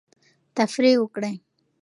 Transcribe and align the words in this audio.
تفریح 0.57 0.95
وکړئ. 0.99 1.35